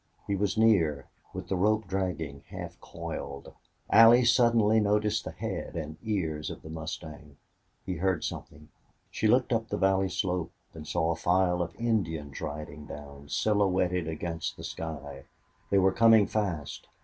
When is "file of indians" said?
11.15-12.41